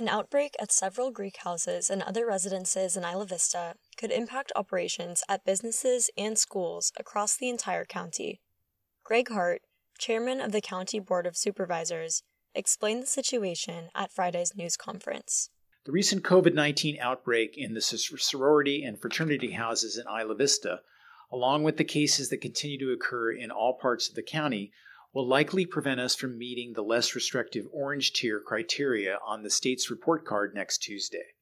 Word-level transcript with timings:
An 0.00 0.08
outbreak 0.08 0.56
at 0.58 0.72
several 0.72 1.10
Greek 1.10 1.36
houses 1.44 1.90
and 1.90 2.02
other 2.02 2.24
residences 2.24 2.96
in 2.96 3.04
Isla 3.04 3.26
Vista 3.26 3.74
could 3.98 4.10
impact 4.10 4.50
operations 4.56 5.22
at 5.28 5.44
businesses 5.44 6.08
and 6.16 6.38
schools 6.38 6.90
across 6.96 7.36
the 7.36 7.50
entire 7.50 7.84
county. 7.84 8.40
Gregg 9.04 9.28
Hart, 9.28 9.60
chairman 9.98 10.40
of 10.40 10.52
the 10.52 10.62
County 10.62 11.00
Board 11.00 11.26
of 11.26 11.36
Supervisors, 11.36 12.22
explained 12.54 13.02
the 13.02 13.08
situation 13.08 13.90
at 13.94 14.10
Friday's 14.10 14.56
news 14.56 14.74
conference. 14.74 15.50
The 15.84 15.92
recent 15.92 16.24
COVID 16.24 16.54
19 16.54 16.98
outbreak 16.98 17.58
in 17.58 17.74
the 17.74 17.82
sorority 17.82 18.82
and 18.82 18.98
fraternity 18.98 19.52
houses 19.52 19.98
in 19.98 20.06
Isla 20.06 20.34
Vista, 20.34 20.80
along 21.30 21.62
with 21.62 21.76
the 21.76 21.84
cases 21.84 22.30
that 22.30 22.40
continue 22.40 22.78
to 22.78 22.92
occur 22.92 23.32
in 23.32 23.50
all 23.50 23.74
parts 23.74 24.08
of 24.08 24.14
the 24.14 24.22
county, 24.22 24.72
will 25.12 25.26
likely 25.26 25.66
prevent 25.66 26.00
us 26.00 26.14
from 26.14 26.38
meeting 26.38 26.72
the 26.72 26.82
less 26.82 27.14
restrictive 27.14 27.66
orange 27.72 28.12
tier 28.12 28.40
criteria 28.40 29.18
on 29.26 29.42
the 29.42 29.50
state's 29.50 29.90
report 29.90 30.24
card 30.24 30.54
next 30.54 30.78
Tuesday. 30.78 31.34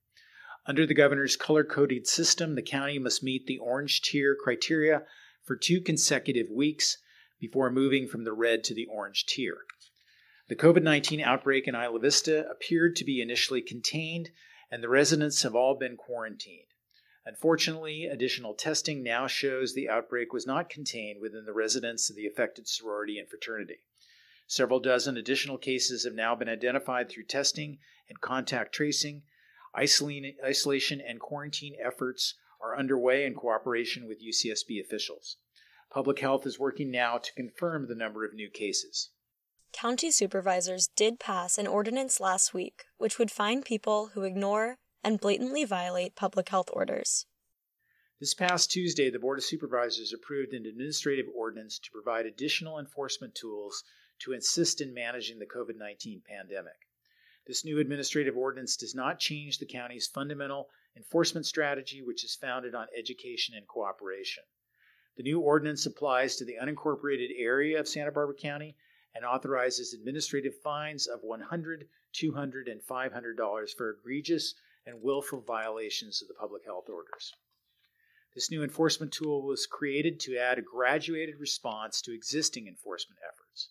Under 0.67 0.87
the 0.87 0.95
governor's 0.95 1.37
color 1.37 1.65
coded 1.65 2.07
system, 2.07 2.55
the 2.55 2.63
county 2.63 2.99
must 2.99 3.23
meet 3.23 3.47
the 3.47 3.59
orange 3.59 4.03
tier 4.03 4.35
criteria 4.35 5.03
for 5.45 5.57
two 5.57 5.81
consecutive 5.81 6.51
weeks 6.51 6.99
before 7.41 7.71
moving 7.71 8.07
from 8.07 8.25
the 8.25 8.33
red 8.33 8.65
to 8.65 8.75
the 8.75 8.87
orange 8.87 9.25
tier. 9.27 9.59
The 10.49 10.57
COVID 10.57 10.83
19 10.83 11.21
outbreak 11.21 11.69
in 11.69 11.75
Isla 11.75 12.01
Vista 12.01 12.47
appeared 12.49 12.97
to 12.97 13.05
be 13.05 13.21
initially 13.21 13.63
contained, 13.63 14.31
and 14.71 14.83
the 14.83 14.89
residents 14.89 15.43
have 15.43 15.55
all 15.55 15.77
been 15.79 15.97
quarantined. 15.97 16.69
Unfortunately, 17.29 18.07
additional 18.07 18.55
testing 18.55 19.03
now 19.03 19.27
shows 19.27 19.75
the 19.75 19.87
outbreak 19.87 20.33
was 20.33 20.47
not 20.47 20.71
contained 20.71 21.21
within 21.21 21.45
the 21.45 21.53
residents 21.53 22.09
of 22.09 22.17
the 22.17 22.27
affected 22.27 22.67
sorority 22.67 23.19
and 23.19 23.29
fraternity. 23.29 23.81
Several 24.47 24.81
dozen 24.81 25.19
additional 25.19 25.59
cases 25.59 26.05
have 26.05 26.15
now 26.15 26.35
been 26.35 26.49
identified 26.49 27.11
through 27.11 27.25
testing 27.25 27.81
and 28.09 28.19
contact 28.23 28.75
tracing. 28.75 29.25
Isolation 29.77 31.03
and 31.07 31.21
quarantine 31.21 31.77
efforts 31.79 32.33
are 32.63 32.79
underway 32.79 33.27
in 33.27 33.35
cooperation 33.35 34.09
with 34.09 34.25
UCSB 34.25 34.81
officials. 34.81 35.37
Public 35.91 36.21
Health 36.21 36.47
is 36.47 36.59
working 36.59 36.91
now 36.91 37.19
to 37.19 37.35
confirm 37.35 37.89
the 37.89 37.95
number 37.95 38.25
of 38.25 38.33
new 38.33 38.49
cases. 38.49 39.11
County 39.73 40.11
supervisors 40.11 40.89
did 40.97 41.21
pass 41.21 41.59
an 41.59 41.67
ordinance 41.67 42.21
last 42.21 42.55
week 42.55 42.85
which 42.97 43.19
would 43.19 43.31
fine 43.31 43.63
people 43.63 44.13
who 44.15 44.23
ignore 44.23 44.79
and 45.03 45.21
blatantly 45.21 45.65
violate 45.65 46.15
public 46.15 46.49
health 46.49 46.69
orders. 46.73 47.27
This 48.21 48.35
past 48.35 48.71
Tuesday, 48.71 49.11
the 49.11 49.19
Board 49.19 49.39
of 49.39 49.45
Supervisors 49.45 50.13
approved 50.13 50.53
an 50.53 50.67
administrative 50.67 51.27
ordinance 51.35 51.79
to 51.79 51.91
provide 51.91 52.27
additional 52.27 52.79
enforcement 52.79 53.35
tools 53.35 53.85
to 54.19 54.33
assist 54.33 54.81
in 54.81 54.93
managing 54.93 55.39
the 55.39 55.47
COVID 55.47 55.77
19 55.77 56.23
pandemic. 56.29 56.89
This 57.47 57.65
new 57.65 57.79
administrative 57.79 58.37
ordinance 58.37 58.77
does 58.77 58.95
not 58.95 59.21
change 59.21 59.59
the 59.59 59.67
county's 59.67 60.07
fundamental 60.07 60.69
enforcement 60.97 61.47
strategy, 61.47 62.03
which 62.03 62.25
is 62.25 62.35
founded 62.35 62.75
on 62.75 62.89
education 62.97 63.55
and 63.55 63.67
cooperation. 63.69 64.43
The 65.17 65.23
new 65.23 65.41
ordinance 65.41 65.87
applies 65.87 66.37
to 66.37 66.45
the 66.45 66.57
unincorporated 66.61 67.31
area 67.37 67.79
of 67.79 67.89
Santa 67.89 68.13
Barbara 68.13 68.35
County 68.35 68.77
and 69.15 69.25
authorizes 69.25 69.95
administrative 69.95 70.61
fines 70.61 71.07
of 71.07 71.23
$100, 71.23 71.85
$200, 72.15 72.71
and 72.71 72.83
$500 72.83 73.75
for 73.77 73.91
egregious 73.91 74.55
and 74.89 75.03
willful 75.03 75.43
violations 75.43 76.23
of 76.23 76.29
the 76.29 76.35
public 76.35 76.65
health 76.65 76.89
orders. 76.89 77.33
This 78.35 78.51
new 78.51 78.63
enforcement 78.63 79.13
tool 79.13 79.43
was 79.43 79.67
created 79.67 80.19
to 80.21 80.39
add 80.39 80.59
a 80.59 80.63
graduated 80.63 81.39
response 81.39 82.01
to 82.03 82.15
existing 82.15 82.67
enforcement 82.67 83.21
efforts. 83.23 83.71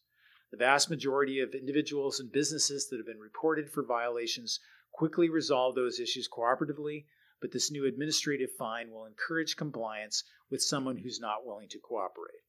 The 0.52 0.58
vast 0.58 0.90
majority 0.90 1.40
of 1.40 1.56
individuals 1.56 2.20
and 2.20 2.32
businesses 2.32 2.88
that 2.90 2.98
have 2.98 3.06
been 3.08 3.20
reported 3.20 3.72
for 3.72 3.84
violations 3.84 4.60
quickly 4.92 5.30
resolve 5.30 5.76
those 5.76 6.00
issues 6.00 6.30
cooperatively 6.30 7.06
but 7.40 7.52
this 7.52 7.72
new 7.72 7.86
administrative 7.86 8.52
fine 8.58 8.92
will 8.92 9.06
encourage 9.06 9.56
compliance 9.56 10.24
with 10.50 10.62
someone 10.62 10.98
who's 10.98 11.20
not 11.20 11.46
willing 11.46 11.70
to 11.70 11.80
cooperate. 11.80 12.42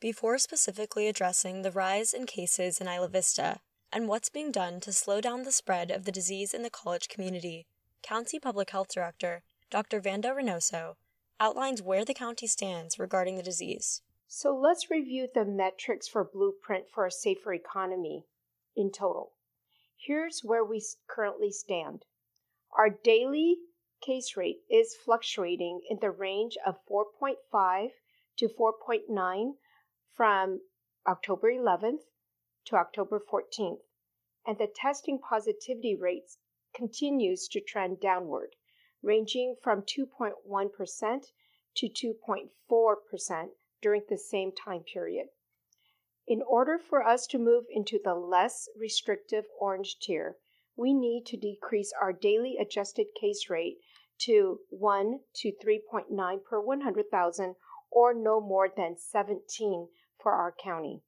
Before 0.00 0.38
specifically 0.38 1.08
addressing 1.08 1.62
the 1.62 1.70
rise 1.70 2.12
in 2.12 2.26
cases 2.26 2.80
in 2.80 2.88
Isla 2.88 3.08
Vista 3.08 3.60
and 3.92 4.08
what's 4.08 4.28
being 4.28 4.50
done 4.50 4.80
to 4.80 4.92
slow 4.92 5.20
down 5.20 5.42
the 5.42 5.52
spread 5.52 5.90
of 5.90 6.04
the 6.04 6.12
disease 6.12 6.52
in 6.52 6.62
the 6.62 6.70
college 6.70 7.08
community, 7.08 7.66
County 8.02 8.38
Public 8.38 8.70
Health 8.70 8.88
Director 8.88 9.42
Dr. 9.70 10.00
Van 10.00 10.20
Do-Reynoso 10.20 10.96
outlines 11.40 11.80
where 11.80 12.04
the 12.04 12.14
county 12.14 12.46
stands 12.46 12.98
regarding 12.98 13.36
the 13.36 13.42
disease. 13.42 14.02
So 14.26 14.56
let's 14.56 14.90
review 14.90 15.28
the 15.32 15.44
metrics 15.44 16.08
for 16.08 16.24
Blueprint 16.24 16.86
for 16.92 17.06
a 17.06 17.10
Safer 17.10 17.54
Economy 17.54 18.26
in 18.76 18.90
total. 18.90 19.32
Here's 19.96 20.40
where 20.42 20.64
we 20.64 20.82
currently 21.06 21.52
stand. 21.52 22.04
Our 22.76 22.90
daily 22.90 23.58
case 24.04 24.36
rate 24.36 24.62
is 24.70 24.96
fluctuating 25.04 25.82
in 25.88 25.98
the 26.00 26.10
range 26.10 26.56
of 26.66 26.76
4.5 26.90 27.90
to 28.38 28.48
4.9 28.48 29.52
from 30.14 30.60
October 31.06 31.52
11th 31.52 32.02
to 32.66 32.76
October 32.76 33.20
14th, 33.20 33.80
and 34.46 34.58
the 34.58 34.66
testing 34.74 35.18
positivity 35.18 35.94
rates 35.94 36.38
continues 36.74 37.48
to 37.48 37.60
trend 37.60 38.00
downward, 38.00 38.56
ranging 39.02 39.56
from 39.62 39.82
2.1% 39.82 41.32
to 41.74 41.88
2.4% 41.88 43.48
during 43.80 44.02
the 44.08 44.18
same 44.18 44.52
time 44.52 44.82
period. 44.82 45.28
In 46.26 46.42
order 46.42 46.78
for 46.78 47.04
us 47.06 47.26
to 47.28 47.38
move 47.38 47.64
into 47.68 47.98
the 48.02 48.14
less 48.14 48.68
restrictive 48.78 49.44
orange 49.58 49.98
tier, 49.98 50.36
we 50.76 50.94
need 50.94 51.26
to 51.26 51.36
decrease 51.36 51.92
our 52.00 52.12
daily 52.12 52.56
adjusted 52.58 53.08
case 53.20 53.50
rate 53.50 53.78
to 54.18 54.60
1 54.70 55.20
to 55.34 55.52
3.9 55.52 56.44
per 56.44 56.60
100,000 56.60 57.56
or 57.90 58.14
no 58.14 58.40
more 58.40 58.68
than 58.74 58.96
17 58.96 59.88
for 60.22 60.32
our 60.32 60.52
county. 60.52 61.02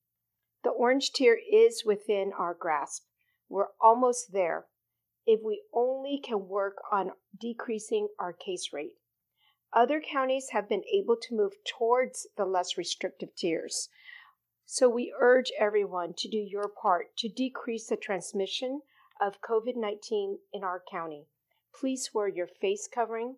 The 0.65 0.71
orange 0.71 1.13
tier 1.13 1.39
is 1.51 1.85
within 1.85 2.33
our 2.37 2.55
grasp. 2.55 3.05
We're 3.49 3.69
almost 3.81 4.33
there 4.33 4.67
if 5.27 5.41
we 5.43 5.63
only 5.73 6.19
can 6.19 6.49
work 6.49 6.77
on 6.93 7.13
decreasing 7.39 8.09
our 8.19 8.33
case 8.33 8.73
rate. 8.73 8.95
Other 9.73 10.01
counties 10.01 10.51
have 10.51 10.69
been 10.69 10.85
able 10.85 11.17
to 11.17 11.35
move 11.35 11.53
towards 11.65 12.27
the 12.37 12.45
less 12.45 12.79
restrictive 12.79 13.35
tiers. 13.35 13.89
So 14.67 14.89
we 14.89 15.13
urge 15.19 15.51
everyone 15.59 16.15
to 16.15 16.29
do 16.29 16.39
your 16.39 16.69
part 16.69 17.17
to 17.19 17.29
decrease 17.29 17.89
the 17.89 17.97
transmission 17.97 18.83
of 19.21 19.41
COVID 19.41 19.77
19 19.77 20.39
in 20.53 20.63
our 20.63 20.83
county. 20.89 21.27
Please 21.75 22.15
wear 22.15 22.29
your 22.29 22.47
face 22.47 22.87
covering, 22.87 23.37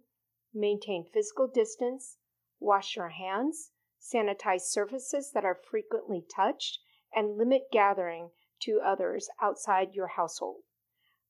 maintain 0.52 1.04
physical 1.04 1.46
distance, 1.46 2.18
wash 2.60 2.96
your 2.96 3.08
hands, 3.08 3.72
sanitize 3.98 4.62
surfaces 4.62 5.32
that 5.32 5.44
are 5.44 5.54
frequently 5.54 6.22
touched, 6.22 6.80
and 7.14 7.38
limit 7.38 7.70
gathering 7.72 8.30
to 8.60 8.80
others 8.80 9.28
outside 9.40 9.94
your 9.94 10.08
household. 10.08 10.62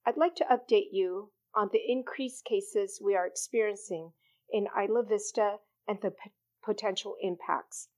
I'd 0.09 0.17
like 0.17 0.37
to 0.37 0.45
update 0.45 0.93
you 0.93 1.33
on 1.53 1.71
the 1.73 1.83
increased 1.85 2.45
cases 2.45 3.01
we 3.03 3.17
are 3.17 3.27
experiencing 3.27 4.13
in 4.49 4.69
Isla 4.81 5.03
Vista 5.03 5.59
and 5.89 6.01
the 6.01 6.13
p- 6.13 6.31
potential 6.63 7.17
impacts. 7.21 7.89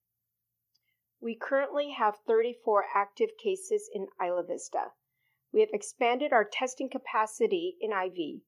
We 1.21 1.35
currently 1.35 1.91
have 1.91 2.17
34 2.27 2.87
active 2.95 3.37
cases 3.37 3.91
in 3.93 4.09
Isla 4.25 4.45
Vista. 4.45 4.93
We 5.53 5.61
have 5.61 5.69
expanded 5.75 6.33
our 6.33 6.47
testing 6.47 6.89
capacity 6.89 7.77
in 7.79 7.93
IV 7.93 8.41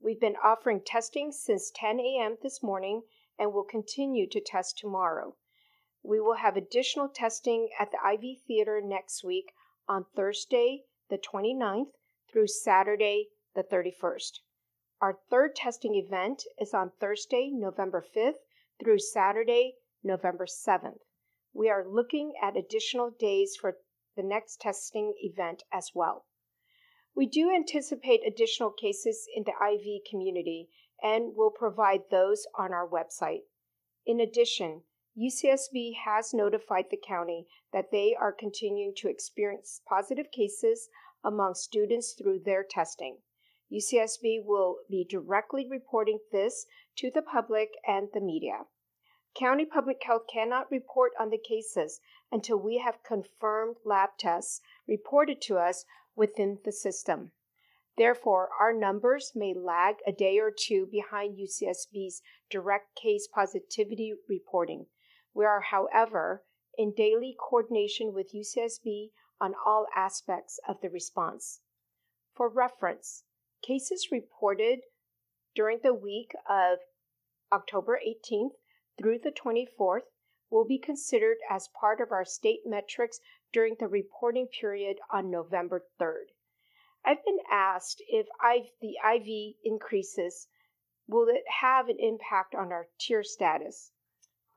We've 0.00 0.20
been 0.20 0.36
offering 0.36 0.82
testing 0.84 1.32
since 1.32 1.72
10 1.74 1.98
a.m. 1.98 2.36
this 2.42 2.62
morning 2.62 3.04
and 3.38 3.54
will 3.54 3.64
continue 3.64 4.28
to 4.28 4.40
test 4.40 4.76
tomorrow. 4.76 5.34
We 6.02 6.20
will 6.20 6.36
have 6.36 6.58
additional 6.58 7.08
testing 7.08 7.70
at 7.80 7.90
the 7.90 7.98
IV 8.06 8.42
Theater 8.46 8.82
next 8.82 9.24
week 9.24 9.54
on 9.88 10.04
Thursday, 10.14 10.84
the 11.08 11.16
29th 11.16 11.92
through 12.30 12.48
Saturday, 12.48 13.28
the 13.54 13.62
31st. 13.62 14.40
Our 15.00 15.18
third 15.30 15.54
testing 15.54 15.94
event 15.94 16.44
is 16.60 16.74
on 16.74 16.92
Thursday, 17.00 17.50
November 17.52 18.04
5th 18.14 18.40
through 18.82 18.98
Saturday, 18.98 19.76
November 20.02 20.46
7th. 20.46 21.00
We 21.52 21.68
are 21.70 21.86
looking 21.88 22.34
at 22.42 22.56
additional 22.56 23.10
days 23.10 23.56
for 23.56 23.78
the 24.16 24.22
next 24.22 24.60
testing 24.60 25.14
event 25.20 25.62
as 25.72 25.92
well. 25.94 26.26
We 27.14 27.26
do 27.26 27.50
anticipate 27.50 28.20
additional 28.26 28.70
cases 28.70 29.26
in 29.34 29.44
the 29.44 29.52
IV 29.52 30.02
community 30.08 30.68
and 31.02 31.34
will 31.34 31.50
provide 31.50 32.10
those 32.10 32.46
on 32.56 32.72
our 32.72 32.86
website. 32.86 33.42
In 34.06 34.20
addition, 34.20 34.82
UCSB 35.16 35.94
has 36.04 36.32
notified 36.32 36.86
the 36.90 36.96
county 36.96 37.46
that 37.72 37.90
they 37.90 38.14
are 38.14 38.32
continuing 38.32 38.94
to 38.98 39.08
experience 39.08 39.80
positive 39.88 40.30
cases 40.30 40.88
among 41.24 41.54
students 41.54 42.12
through 42.12 42.40
their 42.40 42.62
testing. 42.62 43.18
UCSB 43.72 44.44
will 44.44 44.78
be 44.88 45.04
directly 45.04 45.66
reporting 45.68 46.20
this 46.32 46.66
to 46.96 47.10
the 47.10 47.22
public 47.22 47.70
and 47.86 48.08
the 48.12 48.20
media. 48.20 48.66
County 49.34 49.66
Public 49.66 50.02
Health 50.02 50.22
cannot 50.32 50.70
report 50.70 51.12
on 51.20 51.30
the 51.30 51.38
cases 51.38 52.00
until 52.32 52.56
we 52.56 52.78
have 52.78 53.02
confirmed 53.02 53.76
lab 53.84 54.10
tests 54.18 54.60
reported 54.86 55.40
to 55.42 55.58
us 55.58 55.84
within 56.16 56.58
the 56.64 56.72
system. 56.72 57.32
Therefore, 57.96 58.48
our 58.60 58.72
numbers 58.72 59.32
may 59.34 59.52
lag 59.54 59.96
a 60.06 60.12
day 60.12 60.38
or 60.38 60.50
two 60.50 60.86
behind 60.86 61.36
UCSB's 61.36 62.22
direct 62.48 62.94
case 62.94 63.26
positivity 63.26 64.14
reporting. 64.28 64.86
We 65.34 65.44
are, 65.44 65.60
however, 65.60 66.44
in 66.76 66.92
daily 66.92 67.36
coordination 67.38 68.14
with 68.14 68.32
UCSB 68.32 69.10
on 69.40 69.54
all 69.64 69.86
aspects 69.94 70.58
of 70.68 70.80
the 70.80 70.90
response. 70.90 71.60
For 72.34 72.48
reference, 72.48 73.24
cases 73.62 74.10
reported 74.10 74.80
during 75.54 75.80
the 75.82 75.94
week 75.94 76.32
of 76.48 76.78
October 77.52 77.98
18th 78.06 78.56
through 78.98 79.18
the 79.18 79.32
24th 79.32 80.02
will 80.50 80.64
be 80.64 80.78
considered 80.78 81.38
as 81.48 81.68
part 81.68 82.00
of 82.00 82.12
our 82.12 82.24
state 82.24 82.60
metrics 82.64 83.20
during 83.52 83.76
the 83.78 83.88
reporting 83.88 84.46
period 84.46 84.98
on 85.10 85.30
November 85.30 85.84
3rd. 86.00 86.26
I've 87.04 87.24
been 87.24 87.40
asked 87.50 88.02
if 88.08 88.26
I, 88.40 88.70
the 88.80 88.96
IV 89.14 89.56
increases, 89.64 90.48
will 91.06 91.28
it 91.28 91.44
have 91.60 91.88
an 91.88 91.98
impact 91.98 92.54
on 92.54 92.72
our 92.72 92.88
tier 92.98 93.22
status? 93.22 93.92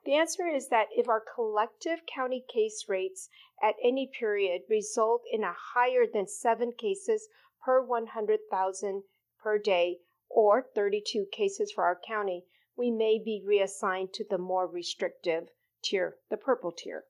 The 0.04 0.16
answer 0.16 0.48
is 0.48 0.70
that 0.70 0.88
if 0.96 1.08
our 1.08 1.24
collective 1.36 2.00
county 2.08 2.44
case 2.52 2.86
rates 2.88 3.30
at 3.62 3.76
any 3.84 4.08
period 4.08 4.64
result 4.70 5.22
in 5.32 5.44
a 5.44 5.54
higher 5.54 6.06
than 6.12 6.28
seven 6.28 6.72
cases 6.72 7.28
per 7.64 7.82
100,000 7.82 9.04
per 9.42 9.58
day, 9.60 10.00
or 10.30 10.66
32 10.74 11.28
cases 11.32 11.72
for 11.72 11.84
our 11.84 12.00
county, 12.08 12.46
we 12.76 12.90
may 12.90 13.20
be 13.24 13.44
reassigned 13.46 14.14
to 14.14 14.26
the 14.28 14.38
more 14.38 14.68
restrictive 14.68 15.50
tier, 15.84 16.18
the 16.30 16.38
purple 16.38 16.72
tier. 16.72 17.04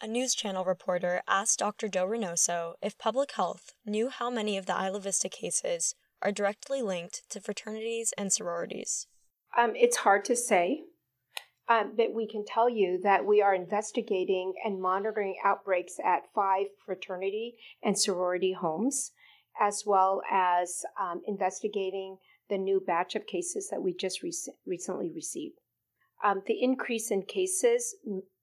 A 0.00 0.06
news 0.08 0.34
channel 0.34 0.64
reporter 0.64 1.22
asked 1.28 1.60
Dr. 1.60 1.86
Do 1.86 2.00
Reynoso 2.00 2.74
if 2.82 2.98
public 2.98 3.32
health 3.32 3.74
knew 3.86 4.08
how 4.08 4.30
many 4.30 4.56
of 4.56 4.66
the 4.66 4.72
Isla 4.72 5.00
Vista 5.00 5.28
cases 5.28 5.94
are 6.20 6.32
directly 6.32 6.82
linked 6.82 7.22
to 7.30 7.40
fraternities 7.40 8.12
and 8.18 8.32
sororities. 8.32 9.06
Um, 9.56 9.76
it's 9.76 9.98
hard 9.98 10.24
to 10.24 10.34
say, 10.34 10.84
um, 11.72 11.94
but 11.96 12.12
we 12.12 12.26
can 12.26 12.44
tell 12.44 12.68
you 12.68 13.00
that 13.02 13.24
we 13.24 13.40
are 13.40 13.54
investigating 13.54 14.52
and 14.64 14.80
monitoring 14.80 15.36
outbreaks 15.44 15.96
at 16.04 16.22
five 16.34 16.66
fraternity 16.84 17.54
and 17.82 17.98
sorority 17.98 18.52
homes, 18.52 19.12
as 19.60 19.84
well 19.86 20.22
as 20.30 20.82
um, 21.00 21.22
investigating 21.26 22.18
the 22.50 22.58
new 22.58 22.82
batch 22.86 23.14
of 23.14 23.26
cases 23.26 23.68
that 23.70 23.82
we 23.82 23.94
just 23.94 24.22
rec- 24.22 24.54
recently 24.66 25.10
received. 25.14 25.56
Um, 26.24 26.42
the 26.46 26.62
increase 26.62 27.10
in 27.10 27.22
cases 27.22 27.96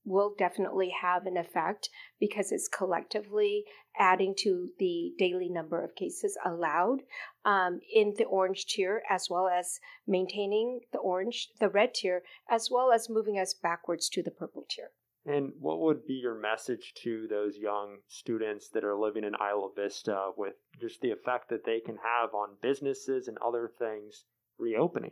will 0.09 0.33
definitely 0.37 0.89
have 1.01 1.25
an 1.25 1.37
effect 1.37 1.89
because 2.19 2.51
it's 2.51 2.67
collectively 2.67 3.63
adding 3.97 4.33
to 4.39 4.69
the 4.79 5.13
daily 5.19 5.49
number 5.49 5.83
of 5.83 5.95
cases 5.95 6.37
allowed 6.45 6.99
um, 7.45 7.79
in 7.93 8.13
the 8.17 8.25
orange 8.25 8.65
tier, 8.65 9.03
as 9.09 9.27
well 9.29 9.47
as 9.47 9.79
maintaining 10.07 10.79
the 10.91 10.97
orange, 10.97 11.49
the 11.59 11.69
red 11.69 11.93
tier, 11.93 12.23
as 12.49 12.69
well 12.71 12.91
as 12.91 13.09
moving 13.09 13.37
us 13.37 13.53
backwards 13.53 14.09
to 14.09 14.23
the 14.23 14.31
purple 14.31 14.65
tier. 14.67 14.89
And 15.25 15.51
what 15.59 15.79
would 15.81 16.07
be 16.07 16.13
your 16.13 16.39
message 16.39 16.93
to 17.03 17.27
those 17.27 17.57
young 17.57 17.97
students 18.07 18.69
that 18.69 18.83
are 18.83 18.97
living 18.97 19.23
in 19.23 19.35
Isla 19.35 19.69
Vista 19.75 20.31
with 20.35 20.55
just 20.79 21.01
the 21.01 21.11
effect 21.11 21.49
that 21.49 21.65
they 21.65 21.81
can 21.81 21.97
have 21.97 22.33
on 22.33 22.55
businesses 22.61 23.27
and 23.27 23.37
other 23.37 23.69
things 23.77 24.23
reopening? 24.57 25.11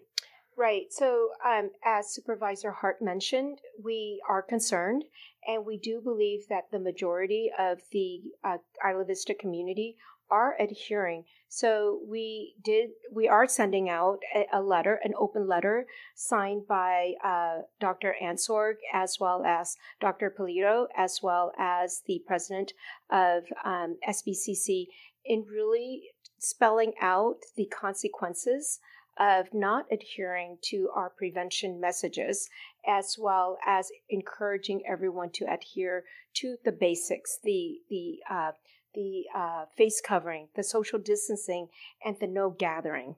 Right. 0.58 0.92
So, 0.92 1.30
um, 1.46 1.70
as 1.86 2.10
Supervisor 2.10 2.72
Hart 2.72 3.00
mentioned, 3.00 3.60
we 3.82 4.20
are 4.28 4.42
concerned, 4.42 5.04
and 5.48 5.68
we 5.68 5.78
do 5.78 6.02
believe 6.02 6.48
that 6.50 6.72
the 6.72 6.80
majority 6.80 7.52
of 7.60 7.82
the 7.92 8.22
uh, 8.44 8.58
Isla 8.84 9.06
Vista 9.06 9.36
community 9.36 9.98
are 10.32 10.56
adhering. 10.60 11.26
So 11.48 12.02
we 12.08 12.56
did. 12.64 12.90
We 13.12 13.28
are 13.28 13.48
sending 13.48 13.88
out 13.88 14.20
a, 14.52 14.62
letter, 14.62 15.00
an 15.04 15.14
open 15.18 15.48
letter 15.48 15.86
signed 16.16 16.68
by 16.68 17.14
uh, 17.24 17.62
Dr. 17.80 18.16
Ansorg 18.22 18.78
as 18.92 19.18
well 19.20 19.44
as 19.46 19.78
Dr. 20.02 20.34
Polito, 20.38 20.88
as 20.98 21.22
well 21.22 21.54
as 21.58 22.02
the 22.08 22.24
president 22.26 22.74
of 23.12 23.44
um, 23.64 23.98
SBCC, 24.10 24.88
in 25.24 25.46
really 25.48 26.10
spelling 26.40 26.94
out 27.00 27.38
the 27.56 27.66
consequences 27.66 28.80
of 29.20 29.54
not 29.54 29.86
adhering 29.92 30.58
to 30.64 30.90
our 30.96 31.10
prevention 31.10 31.80
messages, 31.80 32.50
as 32.88 33.16
well 33.20 33.58
as 33.66 33.90
encouraging 34.10 34.84
everyone 34.88 35.30
to 35.32 35.46
adhere 35.46 36.04
to 36.36 36.58
the 36.64 36.72
basics, 36.72 37.40
the 37.44 37.80
the 37.90 38.20
uh, 38.30 38.52
the 38.94 39.24
uh, 39.36 39.66
face 39.76 40.02
covering, 40.02 40.48
the 40.56 40.64
social 40.64 41.00
distancing, 41.00 41.68
and 42.04 42.18
the 42.20 42.28
no 42.28 42.50
gathering. 42.50 43.16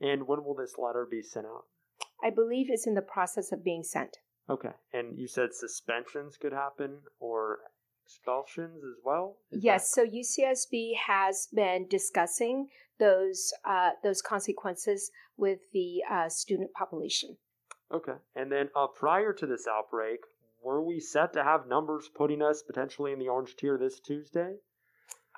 And 0.00 0.26
when 0.26 0.44
will 0.44 0.54
this 0.54 0.74
letter 0.78 1.06
be 1.10 1.22
sent 1.22 1.46
out? 1.46 1.64
I 2.22 2.30
believe 2.30 2.66
it's 2.68 2.86
in 2.86 2.94
the 2.94 3.02
process 3.02 3.52
of 3.52 3.64
being 3.64 3.82
sent. 3.82 4.18
Okay. 4.50 4.70
And 4.92 5.18
you 5.18 5.28
said 5.28 5.52
suspensions 5.52 6.36
could 6.36 6.52
happen 6.52 6.98
or 7.20 7.58
expulsions 8.08 8.82
as 8.82 8.96
well? 9.04 9.36
Is 9.50 9.62
yes. 9.62 9.92
That... 9.94 10.10
So 10.10 10.42
UCSB 10.42 10.96
has 11.06 11.48
been 11.52 11.86
discussing 11.88 12.68
those 12.98 13.52
uh, 13.64 13.90
those 14.02 14.22
consequences 14.22 15.10
with 15.36 15.58
the 15.72 16.02
uh, 16.10 16.28
student 16.28 16.72
population. 16.72 17.36
Okay, 17.92 18.18
and 18.34 18.50
then 18.50 18.68
uh, 18.76 18.86
prior 18.86 19.32
to 19.32 19.46
this 19.46 19.66
outbreak, 19.66 20.20
were 20.62 20.82
we 20.82 21.00
set 21.00 21.32
to 21.34 21.44
have 21.44 21.68
numbers 21.68 22.10
putting 22.14 22.42
us 22.42 22.62
potentially 22.62 23.12
in 23.12 23.18
the 23.18 23.28
orange 23.28 23.56
tier 23.56 23.78
this 23.78 24.00
Tuesday? 24.00 24.56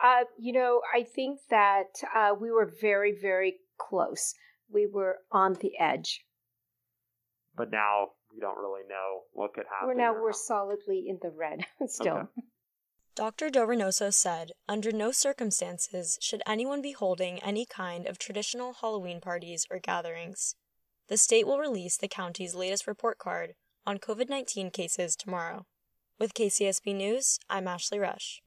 Uh, 0.03 0.25
you 0.39 0.53
know, 0.53 0.81
I 0.95 1.03
think 1.03 1.41
that 1.51 1.93
uh, 2.15 2.35
we 2.39 2.51
were 2.51 2.71
very, 2.81 3.13
very 3.21 3.57
close. 3.79 4.35
We 4.73 4.87
were 4.87 5.19
on 5.31 5.55
the 5.55 5.73
edge. 5.79 6.25
But 7.55 7.71
now 7.71 8.09
we 8.33 8.41
don't 8.41 8.59
really 8.59 8.87
know 8.89 9.21
what 9.33 9.53
could 9.55 9.67
happen. 9.67 9.89
We're 9.89 9.95
now 9.95 10.15
we're 10.15 10.33
solidly 10.33 11.05
in 11.09 11.19
the 11.21 11.31
red 11.31 11.61
still. 11.87 12.17
Okay. 12.17 12.43
Dr. 13.17 13.51
Do 13.51 13.61
Reynoso 13.61 14.15
said, 14.15 14.53
under 14.69 14.93
no 14.93 15.11
circumstances 15.11 16.17
should 16.23 16.43
anyone 16.47 16.81
be 16.81 16.93
holding 16.93 17.43
any 17.43 17.67
kind 17.67 18.07
of 18.07 18.19
traditional 18.19 18.75
Halloween 18.75 19.21
parties 19.21 19.67
or 19.71 19.79
gatherings. 19.79 20.55
The 21.09 21.17
state 21.17 21.47
will 21.47 21.59
release 21.59 21.97
the 21.97 22.09
county's 22.09 22.55
latest 22.55 22.87
report 22.87 23.19
card 23.19 23.55
on 23.85 23.99
COVID 23.99 24.29
19 24.29 24.71
cases 24.71 25.17
tomorrow. 25.17 25.67
With 26.19 26.35
KCSB 26.35 26.95
News, 26.95 27.41
I'm 27.49 27.67
Ashley 27.67 27.99
Rush. 27.99 28.43